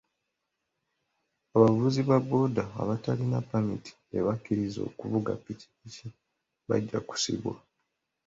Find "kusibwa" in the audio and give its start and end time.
7.07-7.55